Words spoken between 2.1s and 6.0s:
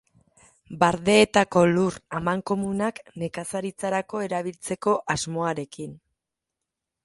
amankomunak nekazaritzarako erabiltzeko asmoarekin.